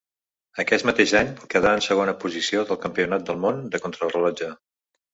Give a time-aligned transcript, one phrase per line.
[0.63, 4.53] Aquest mateix any quedà en segona posició del campionat del món de contrarellotge.